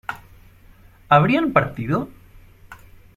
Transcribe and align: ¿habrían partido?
¿habrían 1.09 1.53
partido? 1.53 2.09